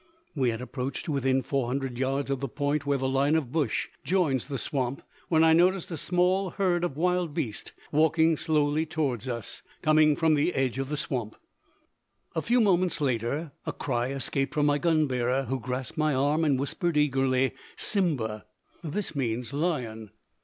[0.33, 3.87] We had approached to within 400 yards of the point where the line of bush
[4.03, 9.61] joins the swamp, when I noticed a small herd of wildbeest walking slowly toward us,
[9.83, 11.35] coming from the edge of the swamp.
[12.33, 16.43] A few moments later, a cry escaped from my gun bearer, who grasped my arm
[16.43, 18.45] and whispered eagerly, simba.
[18.83, 20.09] This means lion.